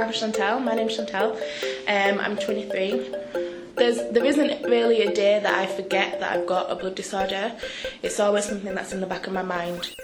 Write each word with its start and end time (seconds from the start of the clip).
I'm 0.00 0.12
Chantel. 0.12 0.64
My 0.64 0.74
name's 0.74 0.96
Chantel. 0.96 1.36
Um, 1.86 2.18
I'm 2.20 2.34
23. 2.38 3.14
There's, 3.76 3.98
there 4.12 4.24
isn't 4.24 4.62
really 4.62 5.02
a 5.02 5.14
day 5.14 5.40
that 5.40 5.54
I 5.54 5.66
forget 5.66 6.20
that 6.20 6.32
I've 6.32 6.46
got 6.46 6.72
a 6.72 6.74
blood 6.74 6.94
disorder. 6.94 7.52
It's 8.02 8.18
always 8.18 8.46
something 8.46 8.74
that's 8.74 8.94
in 8.94 9.02
the 9.02 9.06
back 9.06 9.26
of 9.26 9.34
my 9.34 9.42
mind. 9.42 9.94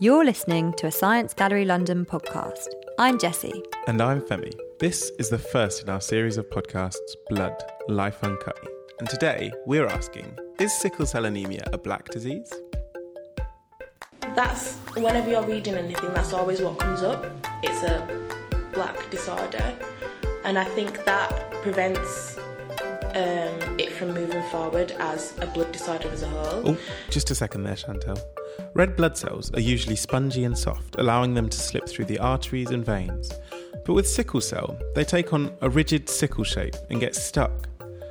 You're 0.00 0.24
listening 0.24 0.72
to 0.78 0.88
a 0.88 0.90
Science 0.90 1.32
Gallery 1.32 1.64
London 1.64 2.04
podcast. 2.04 2.66
I'm 2.98 3.20
Jessie. 3.20 3.62
And 3.86 4.02
I'm 4.02 4.20
Femi. 4.20 4.52
This 4.80 5.12
is 5.20 5.30
the 5.30 5.38
first 5.38 5.80
in 5.84 5.90
our 5.90 6.00
series 6.00 6.38
of 6.38 6.50
podcasts, 6.50 7.14
Blood, 7.28 7.54
Life 7.88 8.24
Uncut. 8.24 8.58
And 8.98 9.08
today 9.08 9.52
we're 9.64 9.86
asking 9.86 10.36
Is 10.58 10.76
sickle 10.76 11.06
cell 11.06 11.24
anemia 11.24 11.62
a 11.72 11.78
black 11.78 12.06
disease? 12.06 12.52
That's 14.34 14.74
whenever 14.94 15.30
you're 15.30 15.46
reading 15.46 15.74
anything, 15.74 16.12
that's 16.14 16.32
always 16.32 16.60
what 16.60 16.78
comes 16.78 17.04
up. 17.04 17.24
It's 17.62 17.84
a 17.84 18.25
black 18.76 19.10
disorder, 19.10 19.74
and 20.44 20.58
I 20.58 20.64
think 20.64 21.04
that 21.06 21.30
prevents 21.62 22.38
um, 23.16 23.80
it 23.80 23.90
from 23.90 24.12
moving 24.12 24.42
forward 24.50 24.92
as 24.98 25.34
a 25.40 25.46
blood 25.46 25.72
disorder 25.72 26.08
as 26.10 26.22
a 26.22 26.28
whole. 26.28 26.70
Oh, 26.70 26.78
just 27.08 27.30
a 27.30 27.34
second 27.34 27.64
there, 27.64 27.74
Chantel. 27.74 28.20
Red 28.74 28.94
blood 28.94 29.16
cells 29.16 29.50
are 29.54 29.60
usually 29.60 29.96
spongy 29.96 30.44
and 30.44 30.56
soft, 30.56 30.96
allowing 30.98 31.32
them 31.32 31.48
to 31.48 31.58
slip 31.58 31.88
through 31.88 32.04
the 32.04 32.18
arteries 32.18 32.70
and 32.70 32.84
veins. 32.84 33.32
But 33.86 33.94
with 33.94 34.06
sickle 34.06 34.42
cell, 34.42 34.78
they 34.94 35.04
take 35.04 35.32
on 35.32 35.56
a 35.62 35.70
rigid 35.70 36.10
sickle 36.10 36.44
shape 36.44 36.76
and 36.90 37.00
get 37.00 37.14
stuck. 37.14 37.68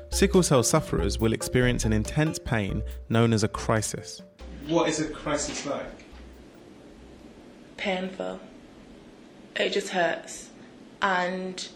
Sickle 0.09 0.41
cell 0.41 0.63
sufferers 0.63 1.20
will 1.20 1.34
experience 1.34 1.85
an 1.85 1.93
intense 1.93 2.39
pain 2.39 2.81
known 3.09 3.34
as 3.34 3.43
a 3.43 3.47
crisis. 3.47 4.23
What 4.67 4.89
is 4.89 4.99
a 4.99 5.09
crisis 5.09 5.65
like? 5.67 6.05
Painful. 7.77 8.39
It 9.55 9.71
just 9.71 9.89
hurts. 9.89 10.49
And 11.02 11.67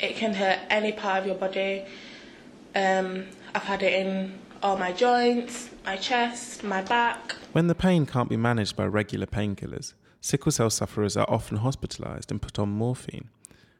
it 0.00 0.16
can 0.16 0.34
hurt 0.34 0.60
any 0.70 0.92
part 0.92 1.20
of 1.20 1.26
your 1.26 1.36
body. 1.36 1.84
Um, 2.74 3.26
I've 3.54 3.62
had 3.62 3.82
it 3.82 3.92
in 3.94 4.38
all 4.62 4.76
my 4.76 4.92
joints, 4.92 5.70
my 5.84 5.96
chest, 5.96 6.64
my 6.64 6.82
back. 6.82 7.32
When 7.52 7.66
the 7.66 7.74
pain 7.74 8.06
can't 8.06 8.28
be 8.28 8.36
managed 8.36 8.76
by 8.76 8.86
regular 8.86 9.26
painkillers, 9.26 9.94
sickle 10.20 10.52
cell 10.52 10.70
sufferers 10.70 11.16
are 11.16 11.28
often 11.28 11.58
hospitalised 11.58 12.30
and 12.30 12.40
put 12.40 12.58
on 12.58 12.70
morphine. 12.70 13.28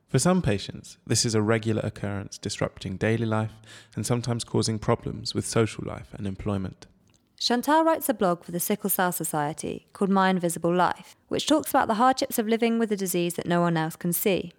For 0.08 0.18
some 0.18 0.42
patients, 0.42 0.98
this 1.06 1.24
is 1.24 1.34
a 1.34 1.42
regular 1.42 1.82
occurrence, 1.82 2.38
disrupting 2.38 2.98
daily 2.98 3.26
life 3.26 3.50
and 3.96 4.06
sometimes 4.06 4.44
causing 4.44 4.78
problems 4.78 5.34
with 5.34 5.46
social 5.46 5.84
life 5.84 6.08
and 6.12 6.26
employment. 6.26 6.86
Chantal 7.38 7.84
writes 7.84 8.08
a 8.08 8.14
blog 8.14 8.44
for 8.44 8.52
the 8.52 8.60
Sickle 8.60 8.90
Cell 8.90 9.12
Society 9.12 9.86
called 9.92 10.10
My 10.10 10.30
Invisible 10.30 10.74
Life, 10.74 11.16
which 11.28 11.46
talks 11.46 11.70
about 11.70 11.88
the 11.88 11.94
hardships 11.94 12.38
of 12.38 12.46
living 12.46 12.78
with 12.78 12.90
a 12.92 12.96
disease 12.96 13.34
that 13.34 13.46
no 13.46 13.60
one 13.60 13.76
else 13.76 13.96
can 13.96 14.12
see. 14.12 14.52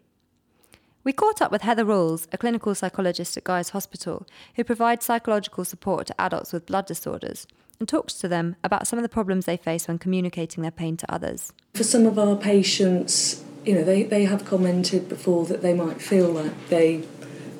We 1.03 1.13
caught 1.13 1.41
up 1.41 1.51
with 1.51 1.61
Heather 1.61 1.85
Rules, 1.85 2.27
a 2.31 2.37
clinical 2.37 2.73
psychologist 2.75 3.37
at 3.37 3.43
Guy's 3.43 3.69
Hospital, 3.69 4.25
who 4.55 4.63
provides 4.63 5.05
psychological 5.05 5.63
support 5.63 6.07
to 6.07 6.19
adults 6.21 6.51
with 6.51 6.65
blood 6.65 6.85
disorders, 6.85 7.47
and 7.79 7.87
talks 7.87 8.15
to 8.15 8.27
them 8.27 8.55
about 8.63 8.87
some 8.87 8.97
of 8.97 9.03
the 9.03 9.09
problems 9.09 9.45
they 9.45 9.57
face 9.57 9.87
when 9.87 9.99
communicating 9.99 10.61
their 10.61 10.71
pain 10.71 10.97
to 10.97 11.11
others. 11.11 11.53
For 11.75 11.83
some 11.83 12.05
of 12.05 12.17
our 12.17 12.35
patients, 12.35 13.43
you 13.65 13.75
know, 13.75 13.83
they, 13.83 14.03
they 14.03 14.25
have 14.25 14.45
commented 14.45 15.07
before 15.09 15.45
that 15.45 15.61
they 15.61 15.73
might 15.73 16.01
feel 16.01 16.29
like 16.29 16.69
they 16.69 17.03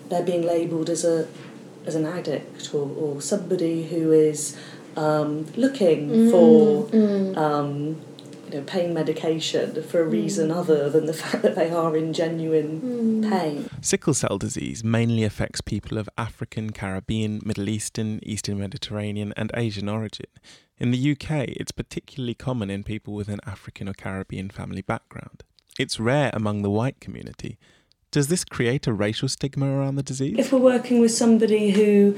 they're 0.09 0.23
being 0.23 0.43
labelled 0.43 0.89
as 0.89 1.03
a 1.03 1.27
as 1.85 1.95
an 1.95 2.05
addict 2.05 2.73
or, 2.73 2.89
or 2.97 3.21
somebody 3.21 3.87
who 3.87 4.11
is 4.11 4.57
um, 4.95 5.45
looking 5.55 6.09
mm, 6.09 6.31
for 6.31 6.85
mm. 6.89 7.37
Um, 7.37 8.01
you 8.45 8.59
know, 8.59 8.61
pain 8.65 8.93
medication 8.93 9.81
for 9.83 10.01
a 10.01 10.05
reason 10.07 10.49
mm. 10.49 10.55
other 10.55 10.89
than 10.89 11.05
the 11.05 11.13
fact 11.21 11.41
that 11.41 11.55
they 11.55 11.71
are 11.71 11.95
in 11.97 12.13
genuine 12.13 13.21
mm. 13.23 13.29
pain. 13.29 13.69
Sickle 13.81 14.13
cell 14.13 14.37
disease 14.37 14.83
mainly 14.83 15.23
affects 15.23 15.61
people 15.61 15.97
of 15.97 16.09
African, 16.17 16.71
Caribbean, 16.71 17.41
Middle 17.43 17.69
Eastern, 17.69 18.19
Eastern 18.23 18.59
Mediterranean, 18.59 19.33
and 19.35 19.51
Asian 19.55 19.89
origin. 19.89 20.27
In 20.77 20.91
the 20.91 21.11
UK, 21.11 21.47
it's 21.47 21.71
particularly 21.71 22.33
common 22.33 22.69
in 22.69 22.83
people 22.83 23.13
with 23.13 23.29
an 23.29 23.39
African 23.45 23.87
or 23.87 23.93
Caribbean 23.93 24.49
family 24.49 24.81
background. 24.81 25.43
It's 25.79 25.99
rare 25.99 26.31
among 26.33 26.61
the 26.61 26.69
white 26.69 26.99
community. 26.99 27.57
Does 28.11 28.27
this 28.27 28.45
create 28.45 28.87
a 28.87 28.93
racial 28.93 29.27
stigma 29.27 29.77
around 29.77 29.95
the 29.95 30.03
disease? 30.03 30.37
If 30.37 30.53
we're 30.53 30.59
working 30.59 30.99
with 30.99 31.11
somebody 31.11 31.71
who 31.71 32.17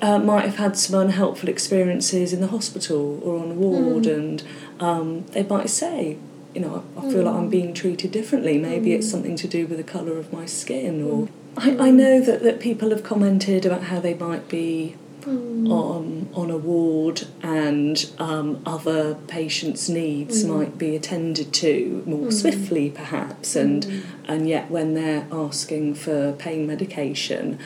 uh, 0.00 0.18
might 0.18 0.44
have 0.44 0.56
had 0.56 0.76
some 0.76 1.00
unhelpful 1.00 1.48
experiences 1.48 2.32
in 2.32 2.40
the 2.40 2.48
hospital 2.48 3.20
or 3.22 3.38
on 3.38 3.58
ward, 3.58 4.04
mm. 4.04 4.14
and 4.14 4.42
um, 4.80 5.26
they 5.28 5.42
might 5.42 5.70
say, 5.70 6.18
you 6.54 6.60
know, 6.60 6.84
I, 6.96 7.00
I 7.00 7.02
feel 7.02 7.22
mm. 7.22 7.24
like 7.24 7.34
I'm 7.34 7.44
hmm. 7.44 7.50
being 7.50 7.74
treated 7.74 8.10
differently. 8.10 8.58
Maybe 8.58 8.90
mm. 8.90 8.96
it's 8.96 9.06
hmm. 9.06 9.12
something 9.12 9.36
to 9.36 9.48
do 9.48 9.66
with 9.66 9.78
the 9.78 9.84
colour 9.84 10.16
of 10.18 10.32
my 10.32 10.46
skin, 10.46 11.02
or 11.02 11.26
hmm. 11.26 11.58
I, 11.80 11.88
I 11.88 11.90
know 11.90 12.20
that, 12.20 12.42
that 12.42 12.60
people 12.60 12.90
have 12.90 13.02
commented 13.02 13.66
about 13.66 13.84
how 13.84 14.00
they 14.00 14.14
might 14.14 14.48
be 14.48 14.96
on 15.26 16.28
on 16.32 16.50
a 16.50 16.56
ward 16.56 17.26
and 17.42 18.10
um, 18.18 18.62
other 18.64 19.14
patients' 19.26 19.88
needs 19.88 20.44
mm. 20.44 20.56
might 20.56 20.78
be 20.78 20.96
attended 20.96 21.52
to 21.52 22.02
more 22.06 22.28
mm. 22.28 22.32
swiftly, 22.32 22.90
perhaps, 22.90 23.56
and 23.56 23.84
mm. 23.84 24.04
and 24.26 24.48
yet 24.48 24.70
when 24.70 24.94
they're 24.94 25.26
asking 25.32 25.94
for 25.94 26.32
pain 26.32 26.66
medication. 26.66 27.58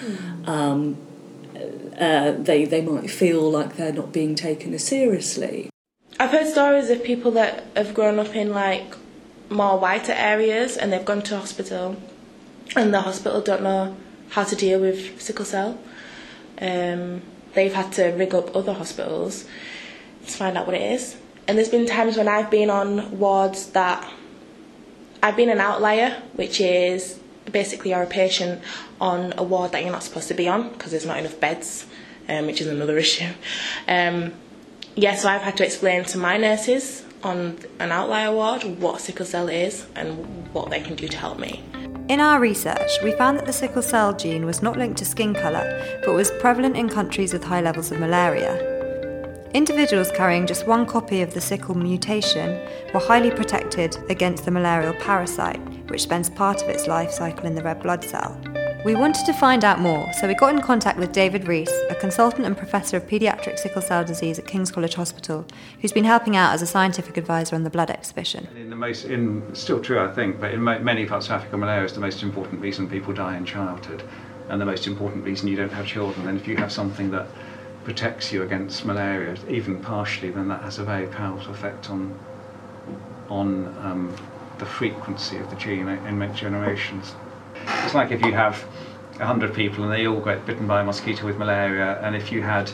Um, 0.46 0.96
uh, 1.98 2.32
they 2.32 2.64
they 2.64 2.80
might 2.80 3.10
feel 3.10 3.50
like 3.50 3.76
they're 3.76 3.92
not 3.92 4.12
being 4.12 4.34
taken 4.34 4.74
as 4.74 4.84
seriously. 4.84 5.70
I've 6.18 6.30
heard 6.30 6.46
stories 6.46 6.90
of 6.90 7.02
people 7.02 7.30
that 7.32 7.64
have 7.76 7.94
grown 7.94 8.18
up 8.18 8.34
in 8.34 8.52
like 8.52 8.94
more 9.50 9.78
whiter 9.78 10.12
areas 10.12 10.76
and 10.76 10.92
they've 10.92 11.04
gone 11.04 11.22
to 11.22 11.36
hospital, 11.36 11.96
and 12.76 12.92
the 12.92 13.00
hospital 13.02 13.40
don't 13.40 13.62
know 13.62 13.96
how 14.30 14.44
to 14.44 14.56
deal 14.56 14.80
with 14.80 15.20
sickle 15.20 15.44
cell. 15.44 15.78
Um, 16.60 17.22
they've 17.54 17.72
had 17.72 17.92
to 17.94 18.08
rig 18.10 18.34
up 18.34 18.54
other 18.56 18.72
hospitals 18.72 19.44
to 20.26 20.32
find 20.32 20.56
out 20.56 20.66
what 20.66 20.76
it 20.76 20.92
is. 20.92 21.16
And 21.48 21.58
there's 21.58 21.68
been 21.68 21.86
times 21.86 22.16
when 22.16 22.28
I've 22.28 22.50
been 22.50 22.70
on 22.70 23.18
wards 23.18 23.66
that 23.70 24.08
I've 25.22 25.36
been 25.36 25.50
an 25.50 25.60
outlier, 25.60 26.22
which 26.34 26.60
is 26.60 27.18
basically 27.50 27.90
you're 27.90 28.02
a 28.02 28.06
patient 28.06 28.62
on 29.00 29.34
a 29.36 29.42
ward 29.42 29.72
that 29.72 29.82
you're 29.82 29.92
not 29.92 30.02
supposed 30.02 30.28
to 30.28 30.34
be 30.34 30.48
on 30.48 30.70
because 30.70 30.90
there's 30.90 31.06
not 31.06 31.18
enough 31.18 31.38
beds, 31.40 31.86
um, 32.28 32.46
which 32.46 32.60
is 32.60 32.66
another 32.66 32.98
issue. 33.06 33.28
Um, 33.88 34.32
yeah, 34.94 35.14
so 35.14 35.28
I've 35.28 35.42
had 35.42 35.56
to 35.56 35.64
explain 35.64 36.04
to 36.04 36.18
my 36.18 36.36
nurses 36.36 37.04
on 37.22 37.58
an 37.78 37.92
outlier 37.92 38.32
ward 38.32 38.64
what 38.80 39.00
sickle 39.00 39.24
cell 39.24 39.48
is 39.48 39.86
and 39.94 40.52
what 40.52 40.70
they 40.70 40.80
can 40.80 40.96
do 40.96 41.08
to 41.08 41.16
help 41.16 41.38
me. 41.38 41.62
In 42.08 42.20
our 42.20 42.40
research, 42.40 42.90
we 43.02 43.12
found 43.12 43.38
that 43.38 43.46
the 43.46 43.52
sickle 43.52 43.80
cell 43.80 44.12
gene 44.12 44.44
was 44.44 44.60
not 44.60 44.76
linked 44.76 44.98
to 44.98 45.04
skin 45.04 45.34
colour, 45.34 46.00
but 46.04 46.14
was 46.14 46.30
prevalent 46.40 46.76
in 46.76 46.88
countries 46.88 47.32
with 47.32 47.44
high 47.44 47.60
levels 47.60 47.90
of 47.90 48.00
malaria. 48.00 48.71
Individuals 49.54 50.10
carrying 50.12 50.46
just 50.46 50.66
one 50.66 50.86
copy 50.86 51.20
of 51.20 51.34
the 51.34 51.40
sickle 51.40 51.74
mutation 51.74 52.58
were 52.94 53.00
highly 53.00 53.30
protected 53.30 53.94
against 54.08 54.46
the 54.46 54.50
malarial 54.50 54.94
parasite, 54.94 55.60
which 55.90 56.00
spends 56.00 56.30
part 56.30 56.62
of 56.62 56.70
its 56.70 56.86
life 56.86 57.10
cycle 57.10 57.44
in 57.44 57.54
the 57.54 57.62
red 57.62 57.82
blood 57.82 58.02
cell. 58.02 58.40
We 58.82 58.94
wanted 58.94 59.26
to 59.26 59.34
find 59.34 59.62
out 59.62 59.78
more, 59.78 60.10
so 60.14 60.26
we 60.26 60.34
got 60.34 60.54
in 60.54 60.62
contact 60.62 60.98
with 60.98 61.12
David 61.12 61.46
Rees, 61.46 61.70
a 61.90 61.94
consultant 61.94 62.46
and 62.46 62.56
professor 62.56 62.96
of 62.96 63.06
paediatric 63.06 63.58
sickle 63.58 63.82
cell 63.82 64.02
disease 64.02 64.38
at 64.38 64.46
King's 64.46 64.70
College 64.70 64.94
Hospital, 64.94 65.44
who's 65.82 65.92
been 65.92 66.04
helping 66.04 66.34
out 66.34 66.54
as 66.54 66.62
a 66.62 66.66
scientific 66.66 67.18
advisor 67.18 67.54
on 67.54 67.62
the 67.62 67.70
blood 67.70 67.90
exhibition. 67.90 68.48
In 68.56 68.70
the 68.70 68.76
most, 68.76 69.04
in 69.04 69.54
still 69.54 69.80
true, 69.80 70.00
I 70.00 70.10
think, 70.14 70.40
but 70.40 70.54
in 70.54 70.64
many 70.64 71.04
parts 71.04 71.26
of 71.26 71.32
Africa, 71.32 71.58
malaria 71.58 71.84
is 71.84 71.92
the 71.92 72.00
most 72.00 72.22
important 72.22 72.62
reason 72.62 72.88
people 72.88 73.12
die 73.12 73.36
in 73.36 73.44
childhood, 73.44 74.02
and 74.48 74.58
the 74.58 74.66
most 74.66 74.86
important 74.86 75.24
reason 75.24 75.46
you 75.46 75.56
don't 75.56 75.72
have 75.72 75.86
children. 75.86 76.26
And 76.26 76.40
if 76.40 76.48
you 76.48 76.56
have 76.56 76.72
something 76.72 77.10
that 77.10 77.26
protects 77.84 78.32
you 78.32 78.42
against 78.42 78.84
malaria, 78.84 79.36
even 79.48 79.80
partially, 79.82 80.30
then 80.30 80.48
that 80.48 80.62
has 80.62 80.78
a 80.78 80.84
very 80.84 81.06
powerful 81.06 81.52
effect 81.52 81.90
on 81.90 82.18
on 83.28 83.66
um, 83.82 84.14
the 84.58 84.66
frequency 84.66 85.38
of 85.38 85.48
the 85.50 85.56
gene 85.56 85.88
in 85.88 86.18
many 86.18 86.34
generations. 86.34 87.14
It's 87.84 87.94
like 87.94 88.10
if 88.10 88.22
you 88.22 88.32
have 88.32 88.56
100 89.16 89.54
people 89.54 89.84
and 89.84 89.92
they 89.92 90.06
all 90.06 90.20
get 90.20 90.44
bitten 90.44 90.66
by 90.66 90.80
a 90.80 90.84
mosquito 90.84 91.24
with 91.26 91.38
malaria, 91.38 92.00
and 92.02 92.14
if 92.14 92.30
you 92.30 92.42
had 92.42 92.70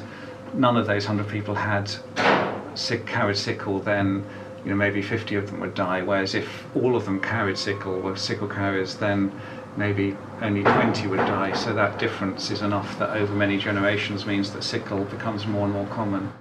none 0.54 0.76
of 0.76 0.86
those 0.86 1.06
100 1.06 1.30
people 1.30 1.54
had 1.54 1.90
sick, 2.74 3.06
carried 3.06 3.36
sickle, 3.36 3.78
then 3.80 4.24
you 4.64 4.70
know 4.70 4.76
maybe 4.76 5.02
50 5.02 5.34
of 5.36 5.50
them 5.50 5.60
would 5.60 5.74
die. 5.74 6.02
Whereas 6.02 6.34
if 6.34 6.64
all 6.74 6.96
of 6.96 7.04
them 7.04 7.20
carried 7.20 7.58
sickle, 7.58 8.00
were 8.00 8.16
sickle 8.16 8.48
carriers, 8.48 8.96
then 8.96 9.32
maybe 9.78 10.16
only 10.42 10.62
20 10.62 11.06
would 11.06 11.18
die. 11.18 11.52
So 11.52 11.72
that 11.72 11.98
difference 11.98 12.50
is 12.50 12.62
enough 12.62 12.98
that 12.98 13.10
over 13.16 13.32
many 13.32 13.56
generations 13.56 14.26
means 14.26 14.52
that 14.52 14.64
sickle 14.64 15.04
becomes 15.04 15.46
more 15.46 15.64
and 15.64 15.72
more 15.72 15.86
common. 15.86 16.32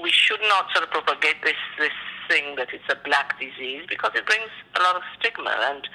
We 0.00 0.10
should 0.10 0.42
not 0.42 0.66
sort 0.74 0.84
of 0.84 0.90
propagate 0.90 1.42
this 1.42 1.62
this 1.78 1.92
thing 2.28 2.54
that 2.56 2.68
it's 2.72 2.88
a 2.88 2.96
black 3.04 3.40
disease 3.40 3.82
because 3.88 4.12
it 4.14 4.26
brings 4.26 4.50
a 4.78 4.82
lot 4.82 4.94
of 4.94 5.02
stigma 5.18 5.54
and 5.70 5.88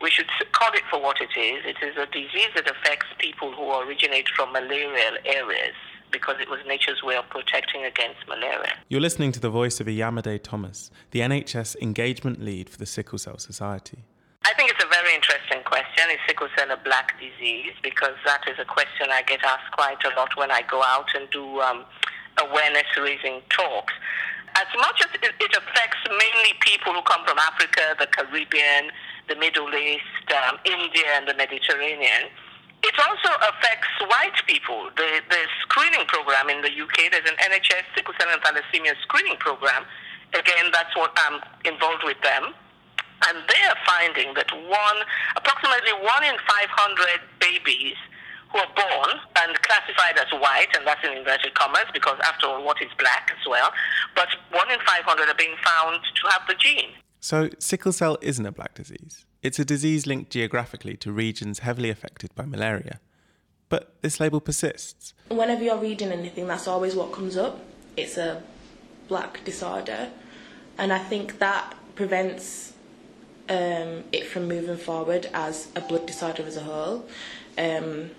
we 0.00 0.10
should 0.10 0.28
call 0.52 0.72
it 0.74 0.82
for 0.90 1.00
what 1.00 1.20
it 1.20 1.38
is. 1.38 1.64
It 1.64 1.76
is 1.82 1.96
a 1.96 2.06
disease 2.06 2.50
that 2.54 2.70
affects 2.70 3.06
people 3.18 3.52
who 3.52 3.72
originate 3.80 4.28
from 4.36 4.52
malarial 4.52 5.16
areas 5.24 5.74
because 6.10 6.36
it 6.40 6.50
was 6.50 6.60
nature's 6.66 7.02
way 7.02 7.16
of 7.16 7.28
protecting 7.30 7.84
against 7.84 8.18
malaria. 8.28 8.74
You're 8.88 9.00
listening 9.00 9.32
to 9.32 9.40
the 9.40 9.48
voice 9.48 9.80
of 9.80 9.86
Iyamide 9.86 10.42
Thomas, 10.42 10.90
the 11.10 11.20
NHS 11.20 11.76
engagement 11.80 12.42
lead 12.42 12.68
for 12.68 12.78
the 12.78 12.86
Sickle 12.86 13.18
Cell 13.18 13.38
Society. 13.38 14.04
I 14.44 14.52
think 14.54 14.70
it's 14.70 14.84
a 14.84 14.88
very 14.88 15.14
interesting 15.14 15.62
question. 15.64 16.10
Is 16.10 16.18
sickle 16.32 16.48
cell 16.56 16.72
a 16.72 16.80
black 16.80 17.12
disease? 17.20 17.76
Because 17.82 18.16
that 18.24 18.40
is 18.48 18.56
a 18.56 18.64
question 18.64 19.12
I 19.12 19.20
get 19.28 19.44
asked 19.44 19.68
quite 19.76 20.00
a 20.08 20.16
lot 20.16 20.32
when 20.40 20.50
I 20.50 20.62
go 20.64 20.80
out 20.80 21.12
and 21.14 21.28
do 21.28 21.60
um, 21.60 21.84
awareness 22.40 22.88
raising 22.96 23.44
talks. 23.52 23.92
As 24.56 24.68
much 24.80 25.04
as 25.04 25.12
it, 25.20 25.52
affects 25.52 26.00
mainly 26.08 26.52
people 26.60 26.92
who 26.96 27.02
come 27.04 27.20
from 27.28 27.36
Africa, 27.36 27.96
the 28.00 28.08
Caribbean, 28.08 28.88
the 29.28 29.36
Middle 29.36 29.68
East, 29.76 30.24
um, 30.48 30.56
India, 30.64 31.04
and 31.16 31.28
the 31.28 31.36
Mediterranean, 31.36 32.32
it 32.80 32.96
also 32.96 33.32
affects 33.52 33.92
white 34.08 34.40
people. 34.48 34.88
The, 34.96 35.20
the 35.28 35.42
screening 35.68 36.08
program 36.08 36.48
in 36.48 36.64
the 36.64 36.72
UK, 36.72 37.12
there's 37.12 37.28
an 37.28 37.36
NHS 37.44 37.92
sickle 37.94 38.12
cell 38.16 38.32
and 38.32 38.40
thalassemia 38.40 38.96
screening 39.04 39.36
program. 39.36 39.84
Again, 40.32 40.72
that's 40.72 40.96
what 40.96 41.12
I'm 41.28 41.40
involved 41.64 42.04
with 42.04 42.20
them 42.24 42.56
and 43.28 43.38
they 43.48 43.62
are 43.68 43.78
finding 43.86 44.34
that 44.34 44.50
one, 44.52 44.98
approximately 45.36 45.92
one 46.00 46.24
in 46.24 46.36
500 46.38 47.20
babies 47.40 47.96
who 48.52 48.58
are 48.58 48.72
born 48.76 49.18
and 49.42 49.60
classified 49.62 50.18
as 50.18 50.30
white, 50.40 50.68
and 50.76 50.86
that's 50.86 51.04
in 51.04 51.16
inverted 51.16 51.54
commas 51.54 51.88
because 51.92 52.18
after 52.24 52.46
all, 52.46 52.64
what 52.64 52.80
is 52.82 52.90
black 52.98 53.32
as 53.32 53.46
well, 53.48 53.70
but 54.14 54.28
one 54.52 54.70
in 54.70 54.78
500 54.80 55.28
are 55.28 55.34
being 55.34 55.56
found 55.64 56.00
to 56.14 56.28
have 56.30 56.42
the 56.46 56.54
gene. 56.54 56.90
So, 57.20 57.50
sickle 57.58 57.92
cell 57.92 58.18
isn't 58.20 58.44
a 58.44 58.52
black 58.52 58.74
disease. 58.74 59.24
It's 59.42 59.58
a 59.58 59.64
disease 59.64 60.06
linked 60.06 60.30
geographically 60.30 60.96
to 60.98 61.12
regions 61.12 61.60
heavily 61.60 61.88
affected 61.88 62.34
by 62.34 62.44
malaria. 62.44 63.00
But 63.68 63.94
this 64.02 64.20
label 64.20 64.40
persists. 64.40 65.14
Whenever 65.28 65.62
you're 65.62 65.78
reading 65.78 66.12
anything, 66.12 66.46
that's 66.46 66.68
always 66.68 66.94
what 66.94 67.12
comes 67.12 67.36
up. 67.36 67.60
It's 67.96 68.18
a 68.18 68.42
black 69.08 69.44
disorder. 69.44 70.10
And 70.76 70.92
I 70.92 70.98
think 70.98 71.38
that 71.38 71.74
prevents 71.94 72.71
um, 73.52 74.04
it 74.12 74.26
from 74.26 74.48
moving 74.48 74.78
forward 74.78 75.28
as 75.34 75.68
a 75.76 75.82
blood 75.82 76.06
disorder 76.06 76.42
as 76.44 76.56
a 76.56 76.62
whole. 76.62 77.06
Um, 77.58 78.10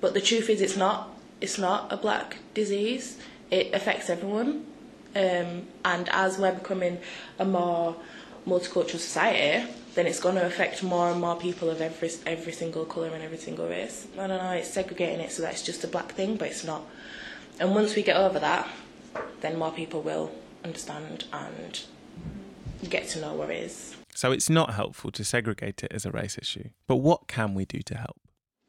but 0.00 0.14
the 0.14 0.22
truth 0.22 0.48
is, 0.48 0.62
it's 0.62 0.76
not. 0.76 1.10
It's 1.40 1.58
not 1.58 1.92
a 1.92 1.96
black 1.96 2.38
disease. 2.54 3.18
It 3.50 3.74
affects 3.74 4.10
everyone, 4.10 4.66
um, 5.14 5.66
and 5.84 6.08
as 6.10 6.38
we're 6.38 6.52
becoming 6.52 6.98
a 7.38 7.44
more 7.44 7.96
multicultural 8.46 8.98
society, 8.98 9.70
then 9.94 10.06
it's 10.06 10.20
going 10.20 10.36
to 10.36 10.46
affect 10.46 10.82
more 10.82 11.10
and 11.10 11.20
more 11.20 11.36
people 11.36 11.68
of 11.68 11.80
every 11.80 12.10
every 12.26 12.52
single 12.52 12.86
colour 12.86 13.08
and 13.08 13.22
every 13.22 13.38
single 13.38 13.68
race. 13.68 14.06
I 14.14 14.26
don't 14.26 14.42
know. 14.42 14.52
It's 14.52 14.70
segregating 14.70 15.20
it 15.20 15.32
so 15.32 15.42
that 15.42 15.52
it's 15.52 15.62
just 15.62 15.84
a 15.84 15.88
black 15.88 16.12
thing, 16.12 16.36
but 16.36 16.48
it's 16.48 16.64
not. 16.64 16.82
And 17.58 17.74
once 17.74 17.94
we 17.94 18.02
get 18.02 18.16
over 18.16 18.38
that, 18.38 18.66
then 19.42 19.58
more 19.58 19.72
people 19.72 20.00
will 20.00 20.30
understand 20.64 21.24
and 21.32 21.80
get 22.88 23.08
to 23.08 23.20
know 23.20 23.34
what 23.34 23.50
it 23.50 23.62
is. 23.64 23.99
So 24.14 24.32
it's 24.32 24.50
not 24.50 24.74
helpful 24.74 25.10
to 25.12 25.24
segregate 25.24 25.82
it 25.82 25.92
as 25.92 26.04
a 26.04 26.10
race 26.10 26.36
issue. 26.38 26.70
But 26.86 26.96
what 26.96 27.28
can 27.28 27.54
we 27.54 27.64
do 27.64 27.80
to 27.82 27.96
help? 27.96 28.20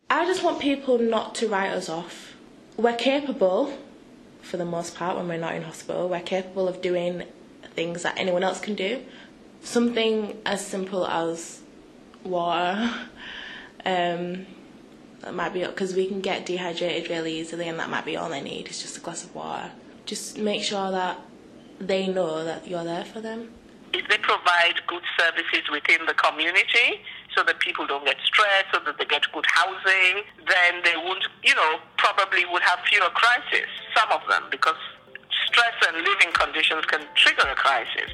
I 0.09 0.25
just 0.25 0.43
want 0.43 0.59
people 0.59 0.97
not 0.97 1.35
to 1.35 1.47
write 1.47 1.71
us 1.71 1.89
off. 1.89 2.35
We're 2.77 2.95
capable, 2.95 3.77
for 4.41 4.57
the 4.57 4.65
most 4.65 4.95
part, 4.95 5.17
when 5.17 5.27
we're 5.27 5.37
not 5.37 5.55
in 5.55 5.63
hospital, 5.63 6.09
we're 6.09 6.21
capable 6.21 6.67
of 6.67 6.81
doing 6.81 7.23
things 7.75 8.03
that 8.03 8.17
anyone 8.17 8.43
else 8.43 8.59
can 8.59 8.75
do. 8.75 9.03
Something 9.61 10.37
as 10.45 10.65
simple 10.65 11.05
as 11.05 11.61
water. 12.23 12.93
Um, 13.83 14.45
that 15.21 15.33
might 15.33 15.53
be 15.53 15.65
because 15.65 15.95
we 15.95 16.05
can 16.05 16.21
get 16.21 16.45
dehydrated 16.45 17.09
really 17.09 17.39
easily, 17.39 17.67
and 17.67 17.79
that 17.79 17.89
might 17.89 18.05
be 18.05 18.15
all 18.15 18.29
they 18.29 18.39
need 18.39 18.67
is 18.67 18.79
just 18.79 18.95
a 18.95 18.99
glass 18.99 19.23
of 19.23 19.33
water. 19.33 19.71
Just 20.05 20.37
make 20.37 20.61
sure 20.61 20.91
that 20.91 21.19
they 21.79 22.05
know 22.05 22.43
that 22.43 22.67
you're 22.67 22.83
there 22.83 23.03
for 23.03 23.21
them 23.21 23.49
if 23.93 24.07
they 24.07 24.17
provide 24.17 24.75
good 24.87 25.03
services 25.19 25.63
within 25.71 26.05
the 26.05 26.13
community 26.13 27.03
so 27.35 27.43
that 27.43 27.59
people 27.59 27.85
don't 27.87 28.05
get 28.05 28.17
stressed, 28.23 28.67
so 28.73 28.79
that 28.85 28.97
they 28.97 29.05
get 29.05 29.23
good 29.31 29.45
housing, 29.47 30.23
then 30.47 30.81
they 30.83 30.95
would, 30.95 31.23
you 31.43 31.55
know, 31.55 31.79
probably 31.97 32.45
would 32.45 32.61
have 32.61 32.79
fewer 32.89 33.09
crises, 33.13 33.67
some 33.95 34.11
of 34.11 34.21
them, 34.29 34.43
because 34.51 34.75
stress 35.47 35.75
and 35.87 35.97
living 35.97 36.31
conditions 36.33 36.85
can 36.85 37.01
trigger 37.15 37.47
a 37.47 37.55
crisis. 37.55 38.11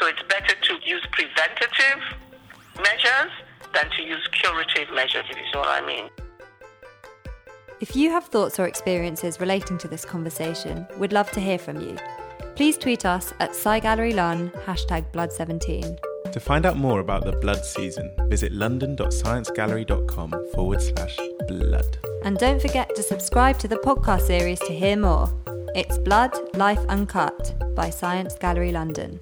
So 0.00 0.06
it's 0.06 0.22
better 0.28 0.54
to 0.54 0.72
use 0.84 1.04
preventative 1.12 2.00
measures 2.76 3.32
than 3.72 3.90
to 3.96 4.02
use 4.02 4.26
curative 4.32 4.92
measures, 4.94 5.24
if 5.30 5.36
you 5.36 5.44
see 5.52 5.58
what 5.58 5.68
I 5.68 5.84
mean. 5.86 6.08
If 7.80 7.94
you 7.94 8.10
have 8.10 8.24
thoughts 8.24 8.58
or 8.58 8.66
experiences 8.66 9.38
relating 9.38 9.76
to 9.78 9.88
this 9.88 10.04
conversation, 10.04 10.86
we'd 10.98 11.12
love 11.12 11.30
to 11.32 11.40
hear 11.40 11.58
from 11.58 11.80
you. 11.80 11.96
Please 12.56 12.78
tweet 12.78 13.04
us 13.04 13.34
at 13.38 13.50
SciGalleryLon, 13.50 14.50
hashtag 14.64 15.04
Blood17. 15.12 15.98
To 16.32 16.40
find 16.40 16.64
out 16.64 16.78
more 16.78 17.00
about 17.00 17.24
the 17.24 17.32
blood 17.32 17.62
season, 17.62 18.10
visit 18.28 18.50
london.sciencegallery.com 18.50 20.30
forward 20.54 20.80
slash 20.80 21.18
blood. 21.46 21.98
And 22.24 22.38
don't 22.38 22.60
forget 22.60 22.96
to 22.96 23.02
subscribe 23.02 23.58
to 23.58 23.68
the 23.68 23.76
podcast 23.76 24.22
series 24.22 24.58
to 24.60 24.72
hear 24.72 24.96
more. 24.96 25.30
It's 25.74 25.98
Blood, 25.98 26.32
Life 26.56 26.80
Uncut 26.88 27.54
by 27.76 27.90
Science 27.90 28.34
Gallery 28.40 28.72
London. 28.72 29.20